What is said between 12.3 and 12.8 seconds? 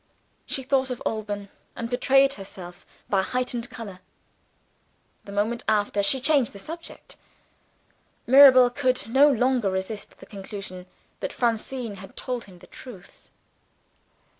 him the